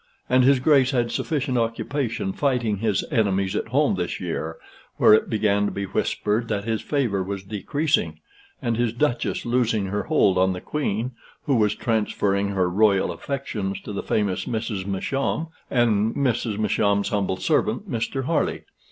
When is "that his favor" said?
6.47-7.21